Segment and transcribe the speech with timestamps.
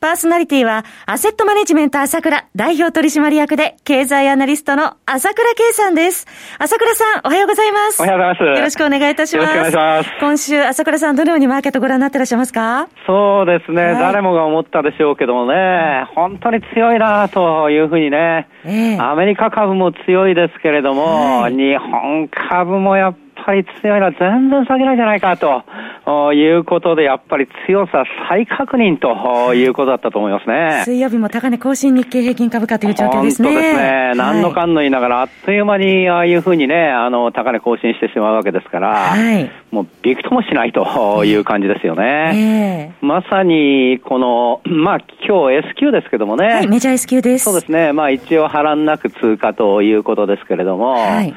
[0.00, 6.24] パーソナリティは、アセットマネジメント朝倉代表取締役で、経済アナリストの朝倉慶さんです。
[6.60, 8.00] 朝倉さん、おはようございます。
[8.00, 8.58] おはようございます。
[8.60, 9.56] よろしくお願いいたします。
[9.56, 10.20] よろしくお願いします。
[10.20, 12.86] 今週、朝倉さん、どのようにマーケットご覧になってらっしゃいますか？
[13.08, 25.62] そうですね、はい、誰もが思ったでしょうけどもね、本当に強いなというふうにね、えー、アメリカ株も強いですけれども、はい、日本株もやっぱぱり強いのは全然下げないじゃないかと
[26.34, 30.82] いうことで、やっぱり強さ再確認と いうことだったと思いますね。
[30.84, 33.48] 水曜日も高値更新日経平均株価という状況ですね。
[33.48, 34.12] 本当ですね。
[34.16, 42.92] 何のかんの言いながら、あっという間にああいうふうにね、あの、高値更新してしまうわけですから、はい、もうびくともしないという感じですよね。
[43.00, 46.46] えー、まさに、この、まあ今日 S q ですけどもね。
[46.46, 47.44] はい、メジャー S q です。
[47.44, 47.92] そうですね。
[47.92, 51.34] まあ一応波乱なく通過ということですけれども、はい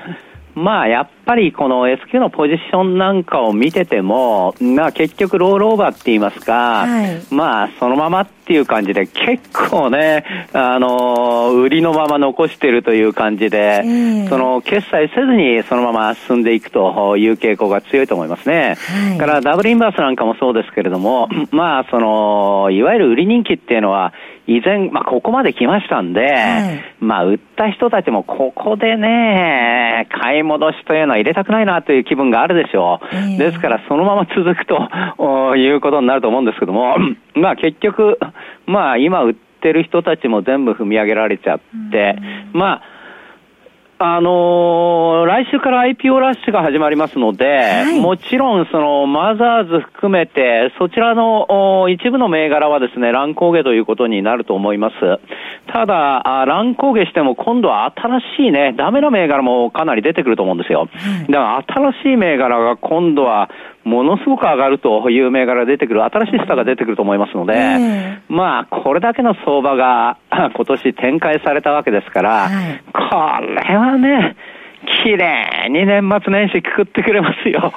[0.56, 18.76] まあ、やっぱりこの S q のポジションなんかを見てても、まあ結局ロールオーバーって言いますか、はい、まあそのままっていう感じで結構ね、あの、売りのまま残しているという感じで、えー、その決済せずにそのまま進んでいくという傾向が強いと思いますね。
[18.76, 24.12] はい、からダブルインバースなんかもそうですけれども、 まあその、いわゆる売り人気っていうのは、
[24.48, 33.16] 依然、まあ、ここまで来ましたんで、はい、まあ、売った人たちもここでね、買い戻しというのは入れたくないなという気分があるでしょう。
[33.16, 34.90] えー、ですから、そのまま続くと
[35.56, 36.98] いうことになると思うんですけども、
[37.34, 38.20] まあ、結局、
[38.66, 41.60] まあ、今売ってる人たちも全部踏み上げられちゃっ
[41.92, 42.18] て、
[42.54, 42.82] まあ、
[44.04, 54.96] あのー、来週から IPO ラッシュが始まりますので、はい、もちろんそのマザーズ含めて、そちらの一部の銘柄はですね、乱高下ということになると思います。
[55.68, 60.90] ただ、乱高下しても今度は新しいね、ダメな銘柄もかなり出てくると思うんですよ。
[61.30, 63.52] だから新しい銘柄が今度は
[63.84, 73.02] ものすごく上がるという銘柄が出てくる、新しいスターが出てくると思いますので、えー、まあ、これだけの相場が 今年展開されたわけですから、はい、こ
[73.70, 74.36] れはね、
[75.04, 77.74] 綺麗に年末年始くくってくれますよ。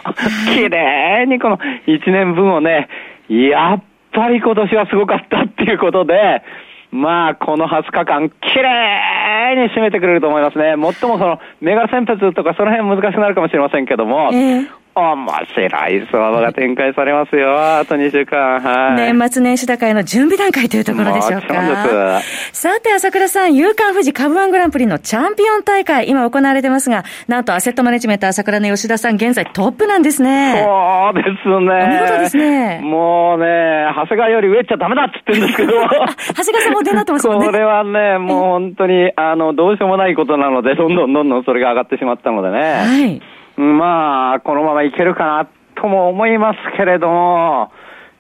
[0.55, 2.89] 綺麗にこの1年分をね、
[3.29, 3.83] やっ
[4.13, 6.43] ぱり今年はすごかったっていうことで、
[6.91, 10.77] まあ、この20日間、綺麗に締めてくれると思いますね。
[10.77, 16.07] もっともその、メガ選別とかその辺難しくなるかもしれませんけども、えー面白い。
[16.11, 17.79] 相場が展開されますよ。
[17.79, 18.61] あと2週間。
[18.61, 19.13] はい。
[19.13, 20.81] 年末年始高への準備段階とい。
[20.81, 22.21] うところでしょうか。
[22.53, 30.65] さて、朝倉さん、夕刊富士株ワングランプリのチャンピオン大会、今行われてますが、なんとアセットマネジメント朝倉の吉田さん、現在トップなんですね。
[30.65, 31.55] そうですね。
[31.55, 32.81] お見事ですね。
[32.83, 35.73] もうね、長谷川より上っちゃダメだって言ってるんですけど。
[35.83, 37.47] 長谷川さんも出なってますもんね。
[37.47, 40.15] これはね、もう本当に、あの、どうしようもない。
[40.15, 42.59] ことなので、どんどんどんどんそれが上がってしまったのでね。
[42.61, 43.21] はい。
[43.57, 47.73] まあ、このままいけるかなとも思いますけれども、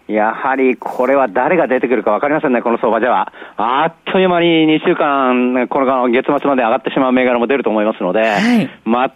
[0.06, 3.32] やはりこれは誰が出てくるか分かりませんね、この相場では。
[3.56, 8.70] あっという間に2週間、この月末まで上がってしまう銘柄も出ると思いますので、はい、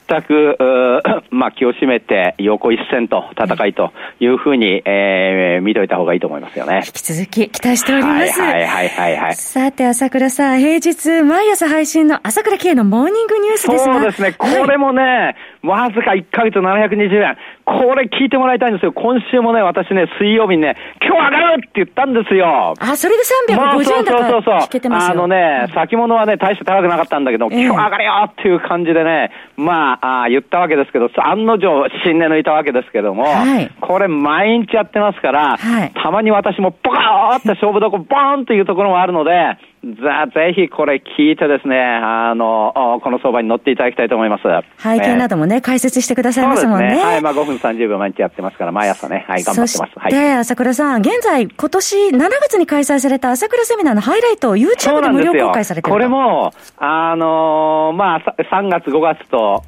[0.09, 0.59] 全く、
[1.31, 6.82] まあ、気を締めて横一線と戦いというふうに、えー、見といた方がいいと思いますよね。
[6.87, 8.41] 引き続き期待しております。
[8.41, 17.37] はいはいはいはい、さて、朝倉さん、平日毎朝配信の朝倉慶のモーニングニュースですがそうですね、これもね、はいわずか1ヶ月720円。
[17.69, 18.93] これ聞いてもらいたいんですよ。
[18.93, 22.75] 今週もね、私ね、水曜日にね、今日上がるって言ったんですよ。
[22.79, 24.93] あ、それで350円だからそうそうそうそう。
[24.95, 31.69] あのね、先物はね、大して高くなかったんだけど、今日上がるよっていう感じでね、まあ、あ言ったわけですけど、案の定、
[32.05, 44.42] 新年抜いたわけですけども、はい、これ毎日やってますから、はい、たまに私もポカーって勝負どこボーンというところもあるので、ざぜひこれ聞いてですね、あの、この相場に乗っていただきたいと思います。
[44.78, 46.97] 背景などもね、解説してくださいますもんね。
[46.97, 49.92] ねはい、まあ5分30秒毎日やってますから、毎朝ね、はい、頑張ってます。
[49.98, 50.13] はい。
[50.13, 59.63] で、朝倉さん、現在、今年7月に開催された朝倉セミナーのハイライトを YouTube で無料公開されてるこれも、あのー、まあ、3月5月と、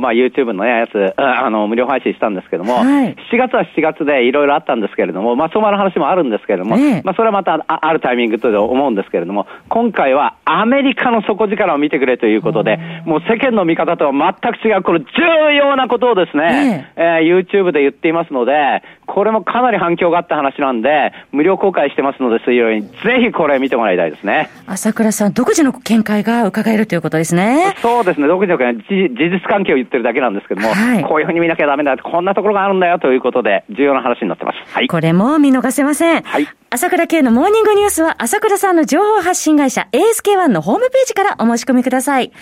[0.00, 17.20] まあ YouTube の、ね、やつ、あの、無料配信したんですけども、はい、7月は7月でいろいろあったんですけれども、まあ、相場の話もあるんですけれども、まあ、それはまたあるタイミングと思うんですけれども、も、今回はアメリカの底力を見てくれということで、もう世間の見方とは全く違う、これ重要なことをですね、ええ。
[17.20, 18.82] えー、YouTube で言っていますので、
[19.16, 24.50] これもかなり反響があった話なんで、無料公開してますので、水曜日に、ぜひこれ見てもらいたいですね。
[24.66, 27.74] 朝倉さん、独自の見解が伺えるということですね。
[27.80, 34.58] そうですね、独自の事実関係を言ってるだけなんですけども、はい、こういうふうに見なきゃダメだ、こんなところがあるんだよということで、重要な話になってます。
[34.74, 34.88] はい。
[34.88, 36.22] これも見逃せません。
[36.22, 36.46] はい。
[36.68, 42.32] 朝倉慶のモーニングニュースは、朝倉さんの情報発信会社 ASK1 のホームページからお申し込みください。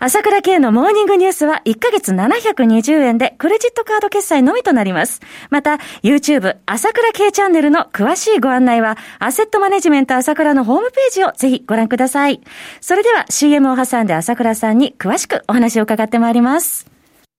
[0.00, 5.20] 朝倉慶のモーニングニュースは、1ヶ月720円で、クレジットカード決済のみとなります。
[5.50, 12.40] また、YouTube YouTube 朝倉慶チャンネルの詳しいご案内は、アセットマネジメント朝倉のホームページをぜひご覧ください。
[12.80, 16.86] それでは CM を挟んで朝倉さんに詳しくお話を伺ってまいります。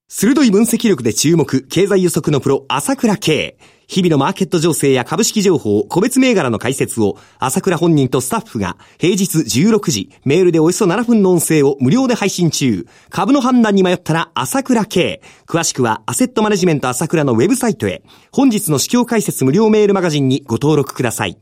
[0.07, 3.57] 鋭い分析力で注目、経済予測のプロ、朝倉慶。
[3.87, 12.87] 日々のマーケット情勢や株式情報、個別銘柄の解説を、朝倉本人とスタッフが、平日16時、メールでおよそ7分の音声を無料で配信中。
[13.09, 15.21] 株の判断に迷ったら、朝倉系。
[15.47, 18.03] 詳しくは、アセットマネジメント朝倉のウェブサイトへ。
[18.31, 21.37] 本日の市況解説無料メールマガジンにご登録ください。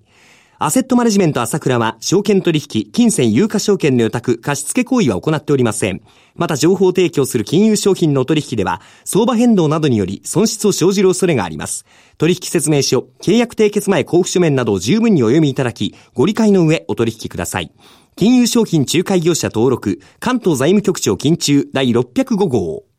[0.60, 6.02] アセットマネジメント朝倉は、証券取引、金銭有価証券の予託、貸付行為は行っておりません。
[6.36, 11.86] また、情報提供する金融商品の取引では、相場変動などにより損失を生じる恐れがあります。
[12.20, 17.72] 取引説明書、契約締結前交付書面などを十分にお読みいただき、ご理解の上お取引ください。
[18.16, 22.93] 金融商品仲介業者登録、関東財務局長金中第605号。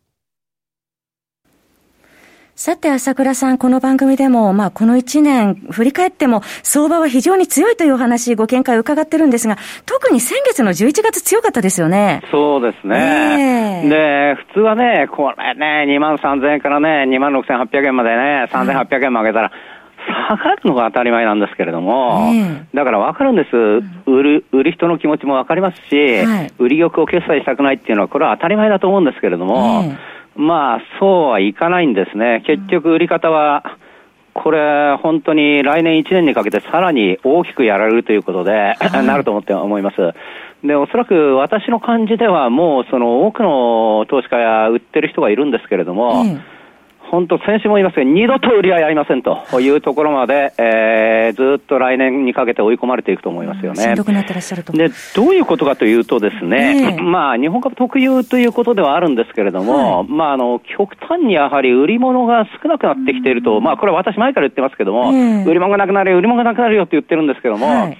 [2.56, 9.56] さて、朝倉さん、この番組でも、まあ、この1年、振り返っても、相場は非常に強いというお話、ご見解を伺ってるんですが、
[9.86, 12.22] 特に先月の11月強かったですよね。
[12.30, 13.82] そうですね。
[13.82, 19.50] えー、で、普通はね、これね、2万3000円からね、2万6800円までね、3800円も上げたら、
[20.28, 22.30] 下がるのが当たり前なんですけれども、
[22.72, 23.56] だから分かるんです、
[24.06, 29.82] 売る売る人の気持ちも分かりますし、はい、売り欲を決済したくないっていうのは、これは当たり前だと思うんですけれども、
[30.36, 32.42] まあ、そうはいかないんですね。
[32.46, 33.62] 結局、売り方は、
[34.32, 38.74] これ、本当に来年1年にかけてさらに大きくやられるということで、
[39.06, 40.12] なると思って思います。
[40.64, 46.40] で、おそらく私の感じでは、もうその多くの投資家や売ってる人がいるんですけれども、うん
[47.14, 53.82] 本当、先週も言いますが、二度と売りはやりませんというところまで、えー、ずっと来年にかけて追い込まれていくと思いますよね。
[53.82, 54.72] しんどくなってらっしゃると。
[54.72, 67.98] で、どういうことかというとですね、えー、まあ、日本株特有ということではあるんですけれども、はい、まあ、あの、極端にやはり売り物が少なくなってきていると、まあ、これは私前から言ってますけども、えー、売り物がなくなるよ、売り物がなくなるよって言ってるんですけども、はい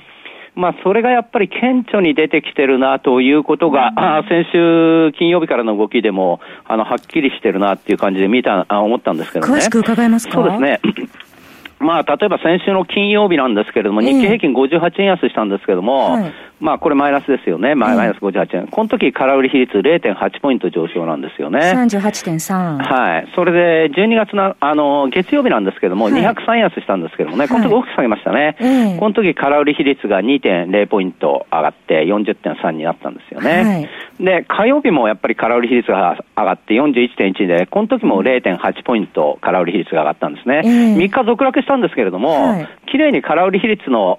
[0.54, 9.52] まあ、それがやっぱり顕著に出てきてるなということが、あ先週金曜日からの動きでも、あの、はっきりしてるなっていう感じで見た、あ思ったんですけどね。
[9.54, 10.34] 詳しく伺えますか？
[10.34, 10.80] そうですね。
[11.80, 16.32] まあ、例えば先週の金曜日なんですけれども、日経平均58円安したんですけれども、はい、
[16.64, 17.74] まあ、これマイナスですよね。
[17.74, 18.68] マイナス58円。
[18.68, 21.60] この時、空売り比率0.8ポイント上昇なんですよね。
[21.60, 22.78] 38.3。
[22.78, 23.28] はい。
[23.34, 28.56] それで、12月の、あの、月曜日なんですけども、はい、203円安したんですけどもね、この時大きく下げましたね。
[28.58, 33.88] はい、この時、空売り比率が2.0ポイント上がって40.3になったんですよね。
[34.18, 40.62] はい、で、火曜日もやっぱり空売り比率が上がって41.1で、この時も0.8ポイント空売り比率が上がったんですね。
[40.64, 44.18] 3日続落したんですけれども、はい、綺麗に空売り比率の、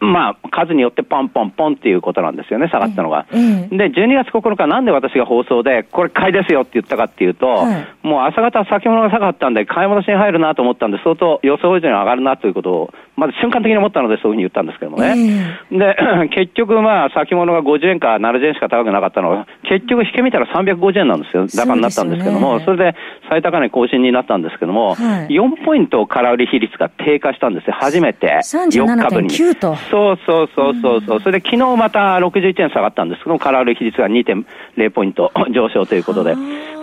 [0.00, 3.26] まあ、数によってポンポンポンっていうことなんですよね、下がったのが。
[3.30, 15.14] で、12月9日、なんで私が放送で、これ買いですよって言ったかっていうと、はい、もう朝方先物が下がったんで、買い戻しに入るなと思ったんで、相当予想以上に上がるなということを、まず瞬間的に思ったので、そういうふうに言ったんですけどもね。
[15.70, 15.96] で、
[16.34, 22.96] 結局、まあ、先物が50円か70円しか高くなかったのは、結局、引け見たら350円なんですよ、高になったんですけども、そ,、れで
[23.28, 28.40] 最高値更新になったんですけども、はい、4ポイント空売り比率が低下したんですよ、初めて。
[28.42, 29.34] 4日ぶりに。
[29.56, 29.74] と。
[29.76, 31.20] そうそうそうそうそう。
[31.20, 36.34] それで昨日また61円下がったんですけど、空売り比率が2.0ポイント 上昇ということで、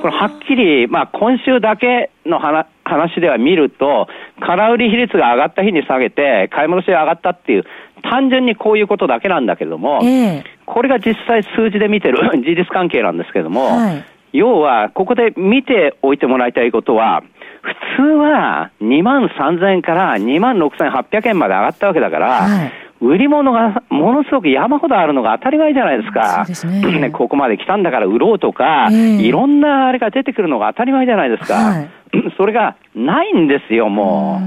[0.02, 4.08] これはっきり、まあ今週だけの話話では見ると、
[4.40, 7.66] 空売り比率が上がった日に下げて、買い戻しが上がったっていう、
[8.04, 14.04] 単純にこういうことだけなんだけれども、えー、これが実際数字で見てる 事実関係なんですけれども、はい、
[14.34, 17.24] 要は、ここで見ておいてもらいたいことは、
[17.64, 26.46] 普通は2万3000円から2万6800円まで上がったわけだから、はい売り物がものすごく山ほどあるのが当たり前じゃないですか。
[26.46, 27.10] す ね。
[27.12, 31.54] ここまで来たんだから売ろうとか、えー、いろんなあれが出てくるのが当たり前じゃないですか。
[31.56, 31.90] はい、
[32.38, 34.42] それがないんですよ、も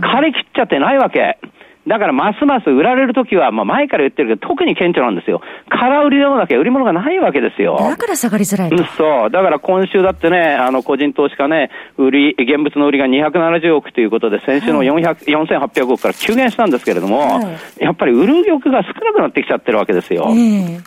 [0.00, 1.38] 借り切っちゃってないわけ。
[1.86, 5.42] だからますます売られるときは、まあ前から言ってるけど、特に顕著なんですよ。
[5.68, 7.76] 空売りでもなきゃ売り物がないわけですよ。
[7.78, 8.84] だから下がりづらいと。
[8.96, 9.30] そう。
[9.30, 20.28] だから今週だってね、あの、個人投資家ね、売り、現物の売りが270億ということで、先週の400、はい、4800億から急減したんですけれども、はい、やっぱり売る玉が少なくなってきちゃってるわけですよ。
[20.30, 20.82] えー、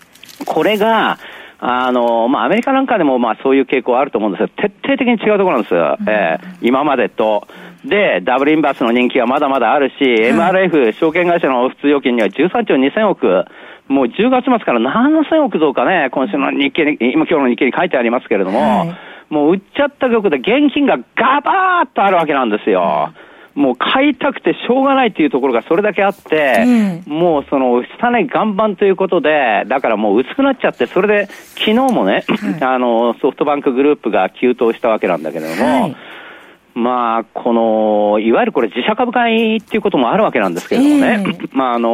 [0.45, 1.19] これが、
[1.59, 5.73] あの、まあ、アメリカなんかでも、まあ、そういう傾向あると思うんですけど、徹底的に違うところなんです。
[5.73, 5.97] よ。
[5.99, 7.47] うん、えー、今までと。
[7.85, 13.45] で、ダブルインバースの人気はまだまだあるし、MRF、証券会社の普通預金には13兆2000億、
[13.87, 18.97] もう10月末から7000億増かね、今週の日経に、今今日の日経に書いてありますけれども、はい、
[19.29, 23.13] もう売っちゃった曲で現金がガバーッとあるわけなんですよ。
[23.57, 26.63] もう買いたくてしょうがないっていうところがそれだけあって、
[27.07, 32.23] うん、もうその下値岩盤ということで、だからもう薄くなっちゃって、それで昨日もね、
[32.61, 35.95] あのソフトバンクグループが急騰したわけなんだけれども、はい。
[36.75, 41.89] まあ、この、いわゆるこれ自社株買いっていうこともあるわけなんですけれどもね、えー、 まあ、あの、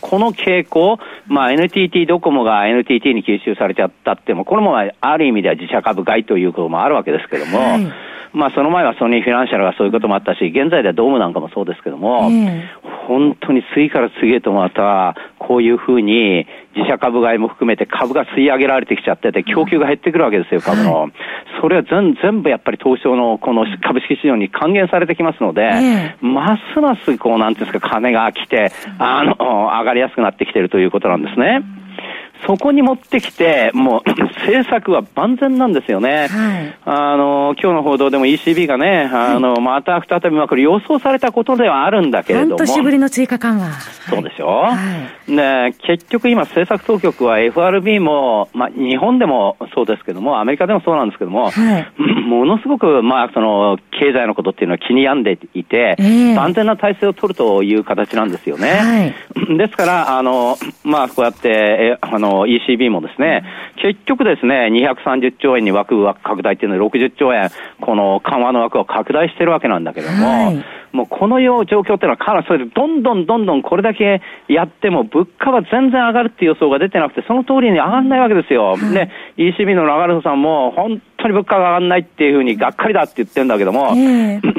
[0.00, 8.05] この傾向、まあ、NTT ドコモが NTT に吸収されちゃったっても、これもある意味では自社株買いということもあるわけですけれども、はい
[8.36, 12.30] まあ、その前はソニーフィナンシャルがそういうこともあったし、現在ではドームなんかもそうですけども、
[13.08, 21.08] 本当に次から次へとまた、こういうふうに自社株買いも含めて株が吸い上げられてきちゃってて、供給が減ってくるわけですよ、株の。
[21.62, 25.70] それは全全部やっぱり東証のこの株式市場に還元されてきますので、
[26.20, 29.34] ますますこう、なんていうんですか、金が来て、あの、
[29.78, 31.62] 上がりやすくなってきてるということなんですね。
[32.46, 34.10] そこに持ってきて、もう
[34.46, 36.28] 政策は万全なんですよね。
[36.28, 42.58] はい、あの、今日の報道でも ECB がね、あの、はい、また再び、まあこれ予想されたことではあるんだけれども。
[42.58, 43.70] 半年ぶりの追加緩和。
[44.08, 44.76] そうでしょ、は
[45.26, 51.86] い、ね結局今政策当局は FRB も、まあ日本でもそうですけども、アメリカでもそうなんですけども、はい、
[52.26, 58.68] ものすごく、まあその、経済のことっていうのは気に病んでいて、えー、万全な体制を取るという形なんですよね。
[58.68, 59.14] はい、
[59.56, 63.44] ですから、あの、まあこうやって、えあの、の ECB もですね、
[63.76, 67.50] 結局ですね、230兆円に枠拡大っていうのは60兆円、
[67.80, 70.64] この緩和の枠を拡大してるわけなんだけども、はい、
[70.96, 78.72] もうこのよう状況っていうのはかなりそれでどんどんどんどんこれだけやっても物価は全然上がるっていう予想が出てなくて、その通りに上がらないわけですよ。
[78.72, 84.40] はい、で、ECB のラガルドさんも本当に物価が上がらないっていうふうにがっかりだって言ってるんだけども、えー、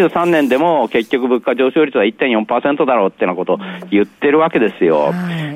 [0.00, 3.58] 2023年でも結局物価上昇率は1.4%だろうっていうようなことを
[3.90, 4.96] 言ってるわけですよ。
[4.96, 5.12] は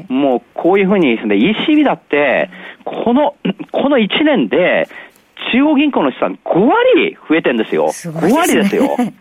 [0.09, 2.51] い、もうこういうふうにですね、ECB だって、
[2.85, 3.35] この、
[3.73, 4.87] この1年で、
[5.53, 7.91] 中央銀行の資産5割増えてんですよ。
[7.93, 8.97] すね、5割ですよ。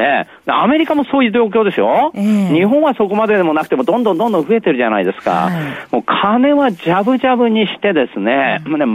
[0.00, 8.86] ええ、アメリカもそういう状況ですよ、えー、日本はそこまででもなくても、どんどんどんどん増えてるじゃないですか、はい、もう金はじゃぶじゃぶにしてですね、うん、ね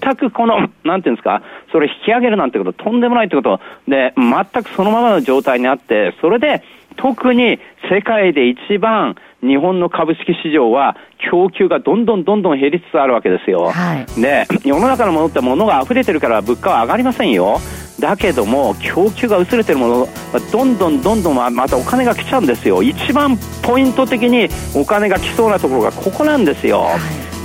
[0.00, 3.60] 全くこの、なんていうんですか、それ引き上げるなんてこと、とんでもないってこと。
[3.88, 6.62] で、全くそのままの状態にあって、それで
[6.96, 7.58] 特に
[7.90, 10.96] 世界で一番日本の株式市場は
[11.30, 13.70] 供給がどんどんどんどん減りつつあるわけですよ。
[13.70, 17.58] はい、で、世の中のものって物が溢れてるから物価は上がりませんよ。
[17.98, 20.08] だけども供給が薄れてるもの
[20.52, 22.82] どんどんどんどんまたお金が来ちゃうんですよ。
[22.82, 26.98] 一番ポイント的にお金が来そうなところがここなんですよ、は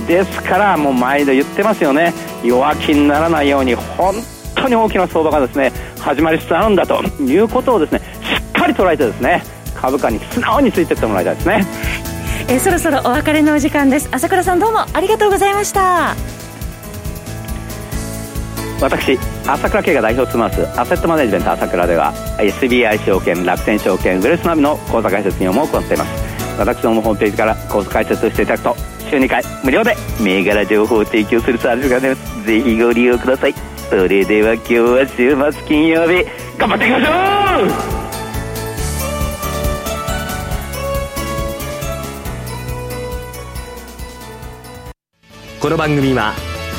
[0.04, 2.12] い、ですからもう毎度言ってますよね。
[2.44, 4.14] 弱気にならないように本
[4.54, 8.02] 当に大きな相場がですね始まりつつあるんだということをですねし
[8.36, 9.42] っかり捉えてですね
[9.74, 11.66] 株価に素直についていってもらいたいですね。
[12.48, 14.08] えそろそろお別れのお時間です。
[14.12, 16.14] 朝倉さんどうもありがとうございました。
[18.80, 26.32] 私朝倉慶が代表を務めますアセットマネジメント朝倉では SBI 証券楽天証券ウェルスナビの口座開設業務を行っています。
[26.58, 28.76] 私どもホームページから口座開設をしていただくと
[29.10, 32.44] 週2回無料で銘柄情報を提供するサービスがあります。
[32.46, 33.54] ぜひご利用ください。
[33.90, 36.24] それでは今日は週末金曜日
[36.56, 37.08] 頑張っていきましょ
[37.98, 38.02] う!
[45.60, 46.32] この番組は